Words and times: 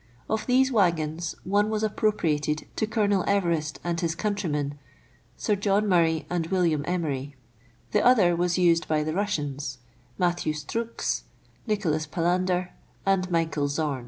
Of 0.27 0.47
these 0.47 0.71
waggons, 0.71 1.35
one 1.43 1.69
was 1.69 1.83
appropriated 1.83 2.65
to 2.77 2.87
Colonel 2.87 3.23
Everest 3.27 3.79
and 3.83 4.01
his 4.01 4.15
countrymen, 4.15 4.79
Sir 5.37 5.55
John 5.55 5.87
Murray 5.87 6.25
and 6.27 6.47
William 6.47 6.83
Emery: 6.87 7.35
the 7.91 8.03
other 8.03 8.35
was 8.35 8.57
used 8.57 8.87
by 8.87 9.03
the 9.03 9.13
Russians, 9.13 9.77
Matthew 10.17 10.53
Strux, 10.53 11.21
Nicholas 11.67 12.07
Palander, 12.07 12.69
and 13.05 13.29
Michael 13.29 13.67
Zorn. 13.67 13.99